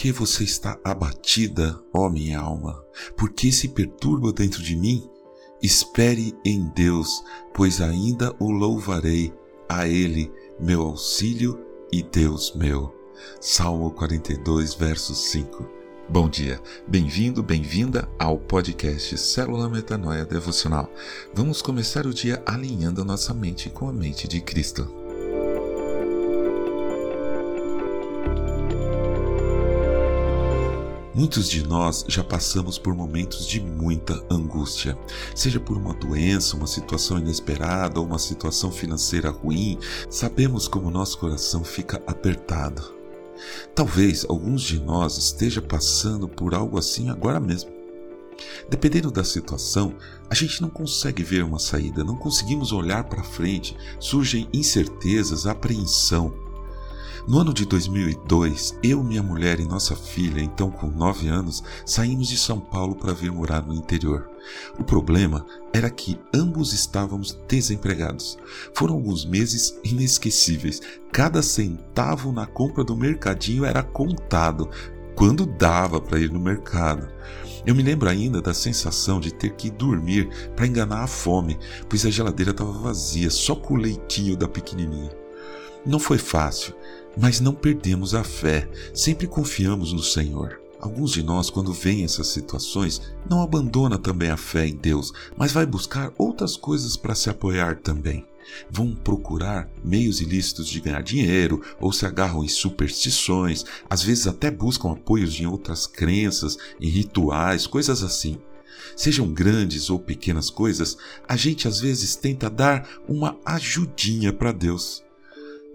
que 0.00 0.10
você 0.10 0.44
está 0.44 0.80
abatida, 0.82 1.78
ó 1.92 2.08
minha 2.08 2.40
alma? 2.40 2.82
Por 3.18 3.34
que 3.34 3.52
se 3.52 3.68
perturba 3.68 4.32
dentro 4.32 4.62
de 4.62 4.74
mim? 4.74 5.06
Espere 5.62 6.34
em 6.42 6.70
Deus, 6.74 7.22
pois 7.52 7.82
ainda 7.82 8.34
o 8.40 8.50
louvarei, 8.50 9.30
a 9.68 9.86
Ele, 9.86 10.32
meu 10.58 10.80
auxílio 10.80 11.60
e 11.92 12.02
Deus 12.02 12.54
meu. 12.56 12.94
Salmo 13.42 13.90
42, 13.90 14.72
verso 14.72 15.14
5. 15.14 15.68
Bom 16.08 16.30
dia, 16.30 16.58
bem-vindo, 16.88 17.42
bem-vinda 17.42 18.08
ao 18.18 18.38
podcast 18.38 19.18
Célula 19.18 19.68
Metanoia 19.68 20.24
Devocional. 20.24 20.90
Vamos 21.34 21.60
começar 21.60 22.06
o 22.06 22.14
dia 22.14 22.42
alinhando 22.46 23.04
nossa 23.04 23.34
mente 23.34 23.68
com 23.68 23.86
a 23.86 23.92
mente 23.92 24.26
de 24.26 24.40
Cristo. 24.40 24.99
Muitos 31.20 31.50
de 31.50 31.68
nós 31.68 32.02
já 32.08 32.24
passamos 32.24 32.78
por 32.78 32.94
momentos 32.94 33.46
de 33.46 33.60
muita 33.60 34.24
angústia, 34.30 34.98
seja 35.34 35.60
por 35.60 35.76
uma 35.76 35.92
doença, 35.92 36.56
uma 36.56 36.66
situação 36.66 37.18
inesperada 37.18 38.00
ou 38.00 38.06
uma 38.06 38.18
situação 38.18 38.72
financeira 38.72 39.28
ruim, 39.28 39.78
sabemos 40.08 40.66
como 40.66 40.90
nosso 40.90 41.18
coração 41.18 41.62
fica 41.62 42.02
apertado. 42.06 42.94
Talvez 43.74 44.24
alguns 44.30 44.62
de 44.62 44.80
nós 44.80 45.18
esteja 45.18 45.60
passando 45.60 46.26
por 46.26 46.54
algo 46.54 46.78
assim 46.78 47.10
agora 47.10 47.38
mesmo. 47.38 47.70
Dependendo 48.70 49.10
da 49.10 49.22
situação, 49.22 49.96
a 50.30 50.34
gente 50.34 50.62
não 50.62 50.70
consegue 50.70 51.22
ver 51.22 51.44
uma 51.44 51.58
saída, 51.58 52.02
não 52.02 52.16
conseguimos 52.16 52.72
olhar 52.72 53.04
para 53.04 53.22
frente, 53.22 53.76
surgem 53.98 54.48
incertezas, 54.54 55.46
apreensão. 55.46 56.32
No 57.28 57.38
ano 57.38 57.52
de 57.52 57.66
2002, 57.66 58.78
eu, 58.82 59.02
minha 59.02 59.22
mulher 59.22 59.60
e 59.60 59.66
nossa 59.66 59.94
filha, 59.94 60.40
então 60.40 60.70
com 60.70 60.86
9 60.86 61.28
anos, 61.28 61.62
saímos 61.84 62.28
de 62.28 62.36
São 62.36 62.58
Paulo 62.58 62.94
para 62.94 63.12
vir 63.12 63.30
morar 63.30 63.64
no 63.64 63.74
interior. 63.74 64.28
O 64.78 64.84
problema 64.84 65.44
era 65.72 65.90
que 65.90 66.18
ambos 66.34 66.72
estávamos 66.72 67.38
desempregados. 67.46 68.38
Foram 68.74 68.94
alguns 68.94 69.24
meses 69.24 69.78
inesquecíveis. 69.84 70.80
Cada 71.12 71.42
centavo 71.42 72.32
na 72.32 72.46
compra 72.46 72.82
do 72.82 72.96
mercadinho 72.96 73.64
era 73.64 73.82
contado, 73.82 74.68
quando 75.14 75.44
dava 75.44 76.00
para 76.00 76.18
ir 76.18 76.32
no 76.32 76.40
mercado. 76.40 77.06
Eu 77.66 77.74
me 77.74 77.82
lembro 77.82 78.08
ainda 78.08 78.40
da 78.40 78.54
sensação 78.54 79.20
de 79.20 79.32
ter 79.32 79.54
que 79.54 79.70
dormir 79.70 80.30
para 80.56 80.66
enganar 80.66 81.02
a 81.02 81.06
fome, 81.06 81.58
pois 81.88 82.06
a 82.06 82.10
geladeira 82.10 82.52
estava 82.52 82.72
vazia, 82.72 83.28
só 83.28 83.54
com 83.54 83.74
o 83.74 83.76
leitinho 83.76 84.36
da 84.36 84.48
pequenininha. 84.48 85.10
Não 85.84 85.98
foi 85.98 86.18
fácil, 86.18 86.74
mas 87.16 87.40
não 87.40 87.54
perdemos 87.54 88.14
a 88.14 88.24
fé, 88.24 88.68
sempre 88.94 89.26
confiamos 89.26 89.92
no 89.92 90.02
Senhor. 90.02 90.60
Alguns 90.80 91.12
de 91.12 91.22
nós, 91.22 91.50
quando 91.50 91.74
veem 91.74 92.04
essas 92.04 92.28
situações, 92.28 93.02
não 93.28 93.42
abandona 93.42 93.98
também 93.98 94.30
a 94.30 94.36
fé 94.36 94.66
em 94.66 94.74
Deus, 94.74 95.12
mas 95.36 95.52
vai 95.52 95.66
buscar 95.66 96.10
outras 96.16 96.56
coisas 96.56 96.96
para 96.96 97.14
se 97.14 97.28
apoiar 97.28 97.76
também. 97.76 98.26
Vão 98.70 98.94
procurar 98.94 99.68
meios 99.84 100.22
ilícitos 100.22 100.66
de 100.66 100.80
ganhar 100.80 101.02
dinheiro 101.02 101.62
ou 101.78 101.92
se 101.92 102.06
agarram 102.06 102.42
em 102.42 102.48
superstições, 102.48 103.64
às 103.88 104.02
vezes 104.02 104.26
até 104.26 104.50
buscam 104.50 104.92
apoios 104.92 105.38
em 105.38 105.46
outras 105.46 105.86
crenças, 105.86 106.56
em 106.80 106.88
rituais, 106.88 107.66
coisas 107.66 108.02
assim. 108.02 108.38
Sejam 108.96 109.32
grandes 109.32 109.90
ou 109.90 109.98
pequenas 109.98 110.48
coisas, 110.48 110.96
a 111.28 111.36
gente 111.36 111.68
às 111.68 111.78
vezes 111.78 112.16
tenta 112.16 112.48
dar 112.48 112.88
uma 113.06 113.36
ajudinha 113.44 114.32
para 114.32 114.50
Deus. 114.50 115.04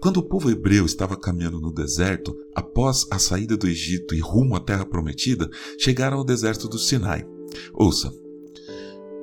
Quando 0.00 0.18
o 0.18 0.22
povo 0.22 0.50
hebreu 0.50 0.84
estava 0.84 1.16
caminhando 1.16 1.60
no 1.60 1.72
deserto, 1.72 2.36
após 2.54 3.06
a 3.10 3.18
saída 3.18 3.56
do 3.56 3.66
Egito 3.66 4.14
e 4.14 4.20
rumo 4.20 4.54
à 4.54 4.60
terra 4.60 4.84
prometida, 4.84 5.48
chegaram 5.78 6.18
ao 6.18 6.24
deserto 6.24 6.68
do 6.68 6.78
Sinai. 6.78 7.26
Ouça, 7.72 8.12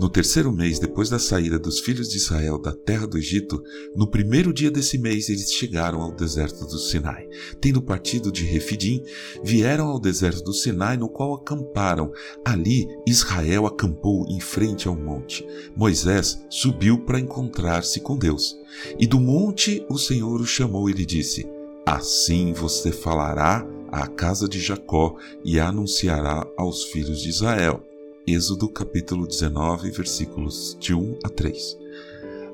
no 0.00 0.08
terceiro 0.08 0.50
mês 0.50 0.78
depois 0.78 1.10
da 1.10 1.18
saída 1.18 1.58
dos 1.58 1.78
filhos 1.78 2.08
de 2.08 2.16
Israel 2.16 2.58
da 2.58 2.72
terra 2.72 3.06
do 3.06 3.18
Egito, 3.18 3.62
no 3.94 4.06
primeiro 4.06 4.50
dia 4.50 4.70
desse 4.70 4.96
mês 4.96 5.28
eles 5.28 5.52
chegaram 5.52 6.00
ao 6.00 6.10
deserto 6.10 6.64
do 6.64 6.78
Sinai. 6.78 7.28
Tendo 7.60 7.82
partido 7.82 8.32
de 8.32 8.42
Refidim, 8.44 9.04
vieram 9.44 9.88
ao 9.88 10.00
deserto 10.00 10.42
do 10.42 10.54
Sinai, 10.54 10.96
no 10.96 11.06
qual 11.06 11.34
acamparam. 11.34 12.10
Ali 12.42 12.88
Israel 13.06 13.66
acampou 13.66 14.26
em 14.26 14.40
frente 14.40 14.88
ao 14.88 14.96
monte. 14.96 15.46
Moisés 15.76 16.42
subiu 16.48 17.04
para 17.04 17.20
encontrar-se 17.20 18.00
com 18.00 18.16
Deus. 18.16 18.56
E 18.98 19.06
do 19.06 19.20
monte 19.20 19.84
o 19.90 19.98
Senhor 19.98 20.40
o 20.40 20.46
chamou 20.46 20.88
e 20.88 20.94
lhe 20.94 21.04
disse: 21.04 21.46
Assim 21.84 22.54
você 22.54 22.90
falará 22.90 23.66
à 23.92 24.06
casa 24.06 24.48
de 24.48 24.60
Jacó 24.60 25.18
e 25.44 25.60
anunciará 25.60 26.46
aos 26.56 26.84
filhos 26.84 27.20
de 27.20 27.28
Israel. 27.28 27.89
Êxodo 28.26 28.68
capítulo 28.68 29.26
19, 29.26 29.90
versículos 29.90 30.76
de 30.78 30.94
1 30.94 31.18
a 31.24 31.28
3. 31.28 31.78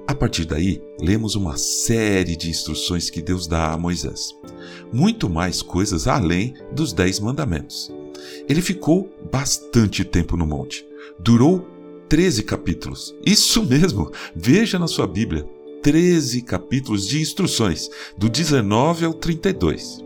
A 0.06 0.15
partir 0.15 0.44
daí, 0.44 0.81
lemos 1.00 1.34
uma 1.34 1.56
série 1.56 2.37
de 2.37 2.49
instruções 2.49 3.10
que 3.10 3.21
Deus 3.21 3.49
dá 3.49 3.72
a 3.72 3.76
Moisés. 3.76 4.32
Muito 4.93 5.28
mais 5.28 5.62
coisas 5.62 6.06
além 6.06 6.55
dos 6.72 6.93
Dez 6.93 7.19
Mandamentos. 7.19 7.93
Ele 8.49 8.62
ficou 8.62 9.12
bastante 9.31 10.05
tempo 10.05 10.37
no 10.37 10.47
monte. 10.47 10.87
Durou 11.19 11.66
13 12.09 12.44
capítulos. 12.44 13.15
Isso 13.25 13.65
mesmo! 13.65 14.12
Veja 14.34 14.78
na 14.78 14.87
sua 14.87 15.06
Bíblia. 15.06 15.44
13 15.82 16.43
capítulos 16.43 17.06
de 17.06 17.21
instruções, 17.21 17.91
do 18.16 18.28
19 18.28 19.05
ao 19.05 19.15
32. 19.15 20.03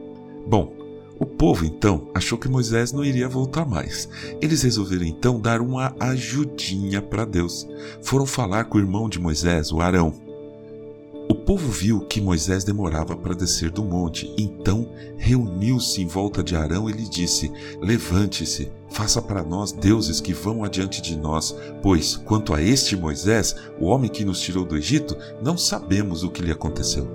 Bom, 0.46 0.79
o 1.20 1.26
povo 1.26 1.66
então 1.66 2.08
achou 2.14 2.38
que 2.38 2.48
Moisés 2.48 2.92
não 2.92 3.04
iria 3.04 3.28
voltar 3.28 3.66
mais. 3.66 4.08
Eles 4.40 4.62
resolveram 4.62 5.04
então 5.04 5.38
dar 5.38 5.60
uma 5.60 5.94
ajudinha 6.00 7.02
para 7.02 7.26
Deus. 7.26 7.68
Foram 8.00 8.24
falar 8.24 8.64
com 8.64 8.78
o 8.78 8.80
irmão 8.80 9.06
de 9.06 9.20
Moisés, 9.20 9.70
o 9.70 9.82
Arão. 9.82 10.14
O 11.28 11.34
povo 11.34 11.70
viu 11.70 12.00
que 12.00 12.22
Moisés 12.22 12.64
demorava 12.64 13.14
para 13.14 13.34
descer 13.34 13.70
do 13.70 13.84
monte, 13.84 14.34
então 14.38 14.90
reuniu-se 15.18 16.00
em 16.00 16.06
volta 16.06 16.42
de 16.42 16.56
Arão 16.56 16.88
e 16.88 16.92
lhe 16.92 17.06
disse: 17.06 17.52
Levante-se, 17.82 18.72
faça 18.88 19.20
para 19.20 19.44
nós 19.44 19.72
deuses 19.72 20.22
que 20.22 20.32
vão 20.32 20.64
adiante 20.64 21.02
de 21.02 21.16
nós, 21.16 21.54
pois, 21.82 22.16
quanto 22.16 22.54
a 22.54 22.62
este 22.62 22.96
Moisés, 22.96 23.54
o 23.78 23.84
homem 23.86 24.10
que 24.10 24.24
nos 24.24 24.40
tirou 24.40 24.64
do 24.64 24.76
Egito, 24.76 25.16
não 25.42 25.58
sabemos 25.58 26.24
o 26.24 26.30
que 26.30 26.42
lhe 26.42 26.50
aconteceu. 26.50 27.06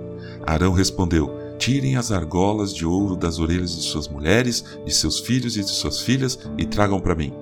Arão 0.46 0.72
respondeu: 0.72 1.35
Tirem 1.58 1.96
as 1.96 2.12
argolas 2.12 2.74
de 2.74 2.84
ouro 2.84 3.16
das 3.16 3.38
orelhas 3.38 3.74
de 3.74 3.82
suas 3.82 4.08
mulheres, 4.08 4.64
de 4.84 4.94
seus 4.94 5.20
filhos 5.20 5.56
e 5.56 5.60
de 5.60 5.70
suas 5.70 6.00
filhas 6.00 6.38
e 6.58 6.64
tragam 6.64 7.00
para 7.00 7.14
mim. 7.14 7.32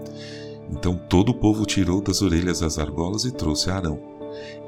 Então 0.70 0.96
todo 0.96 1.30
o 1.30 1.34
povo 1.34 1.66
tirou 1.66 2.00
das 2.00 2.22
orelhas 2.22 2.62
as 2.62 2.78
argolas 2.78 3.24
e 3.24 3.32
trouxe 3.32 3.70
a 3.70 3.76
Arão. 3.76 4.00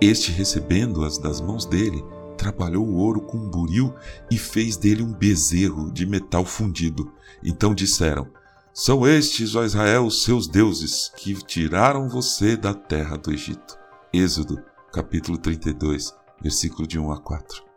Este, 0.00 0.30
recebendo-as 0.30 1.18
das 1.18 1.40
mãos 1.40 1.64
dele, 1.64 2.04
trabalhou 2.36 2.86
o 2.86 2.96
ouro 2.96 3.20
com 3.20 3.38
um 3.38 3.48
buril 3.48 3.92
e 4.30 4.38
fez 4.38 4.76
dele 4.76 5.02
um 5.02 5.12
bezerro 5.12 5.90
de 5.90 6.06
metal 6.06 6.44
fundido. 6.44 7.10
Então 7.42 7.74
disseram: 7.74 8.28
São 8.72 9.06
estes, 9.06 9.54
ó 9.54 9.64
Israel, 9.64 10.06
os 10.06 10.22
seus 10.22 10.46
deuses, 10.46 11.10
que 11.16 11.34
tiraram 11.34 12.08
você 12.08 12.56
da 12.56 12.74
terra 12.74 13.16
do 13.16 13.32
Egito. 13.32 13.78
Êxodo, 14.12 14.62
capítulo 14.92 15.38
32, 15.38 16.14
versículo 16.40 16.86
de 16.86 16.98
1 16.98 17.10
a 17.10 17.18
4. 17.18 17.75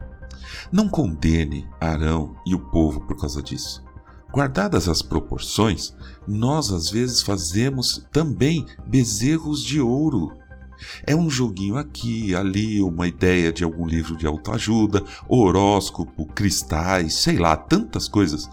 Não 0.71 0.87
condene 0.87 1.67
Arão 1.79 2.35
e 2.45 2.55
o 2.55 2.59
povo 2.59 3.01
por 3.01 3.17
causa 3.17 3.41
disso. 3.41 3.83
Guardadas 4.31 4.87
as 4.87 5.01
proporções, 5.01 5.93
nós 6.27 6.71
às 6.71 6.89
vezes 6.89 7.21
fazemos 7.21 8.07
também 8.11 8.65
bezerros 8.85 9.63
de 9.63 9.81
ouro. 9.81 10.31
É 11.05 11.15
um 11.15 11.29
joguinho 11.29 11.77
aqui, 11.77 12.35
ali, 12.35 12.81
uma 12.81 13.07
ideia 13.07 13.51
de 13.51 13.63
algum 13.63 13.85
livro 13.87 14.15
de 14.15 14.27
autoajuda, 14.27 15.03
horóscopo, 15.27 16.25
cristais, 16.27 17.15
sei 17.15 17.37
lá, 17.37 17.57
tantas 17.57 18.07
coisas. 18.07 18.49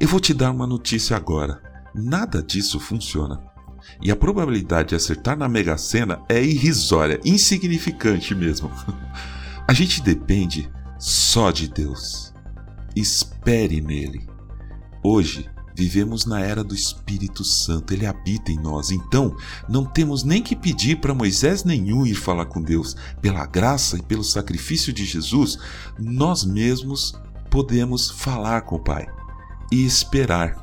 Eu 0.00 0.08
vou 0.08 0.18
te 0.18 0.34
dar 0.34 0.50
uma 0.50 0.66
notícia 0.66 1.16
agora. 1.16 1.62
Nada 1.94 2.42
disso 2.42 2.80
funciona. 2.80 3.40
E 4.02 4.10
a 4.10 4.16
probabilidade 4.16 4.90
de 4.90 4.94
acertar 4.96 5.38
na 5.38 5.48
Mega 5.48 5.78
Sena 5.78 6.22
é 6.28 6.42
irrisória, 6.42 7.20
insignificante 7.24 8.34
mesmo. 8.34 8.70
A 9.66 9.72
gente 9.72 10.02
depende 10.02 10.70
só 11.04 11.50
de 11.50 11.68
Deus. 11.68 12.32
Espere 12.96 13.78
nele. 13.78 14.26
Hoje 15.02 15.50
vivemos 15.76 16.24
na 16.24 16.40
era 16.40 16.64
do 16.64 16.74
Espírito 16.74 17.44
Santo, 17.44 17.92
ele 17.92 18.06
habita 18.06 18.50
em 18.50 18.56
nós. 18.56 18.90
Então, 18.90 19.36
não 19.68 19.84
temos 19.84 20.24
nem 20.24 20.42
que 20.42 20.56
pedir 20.56 21.00
para 21.00 21.12
Moisés 21.12 21.62
nenhum 21.62 22.06
ir 22.06 22.14
falar 22.14 22.46
com 22.46 22.62
Deus. 22.62 22.96
Pela 23.20 23.44
graça 23.44 23.98
e 23.98 24.02
pelo 24.02 24.24
sacrifício 24.24 24.94
de 24.94 25.04
Jesus, 25.04 25.58
nós 25.98 26.42
mesmos 26.42 27.12
podemos 27.50 28.08
falar 28.08 28.62
com 28.62 28.76
o 28.76 28.82
Pai 28.82 29.06
e 29.70 29.84
esperar. 29.84 30.56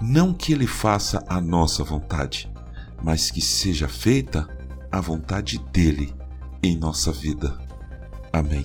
Não 0.00 0.32
que 0.32 0.54
ele 0.54 0.66
faça 0.66 1.22
a 1.28 1.38
nossa 1.38 1.84
vontade, 1.84 2.50
mas 3.04 3.30
que 3.30 3.42
seja 3.42 3.88
feita 3.88 4.48
a 4.90 5.02
vontade 5.02 5.58
dele 5.70 6.14
em 6.62 6.78
nossa 6.78 7.12
vida. 7.12 7.60
Amém. 8.32 8.64